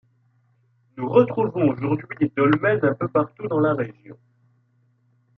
Nous 0.97 1.07
retrouvons 1.07 1.69
aujourd’hui 1.69 2.07
des 2.19 2.29
dolmens 2.35 2.83
un 2.83 2.95
peu 2.95 3.07
partout 3.07 3.47
dans 3.47 3.59
la 3.59 3.75
région. 3.75 4.17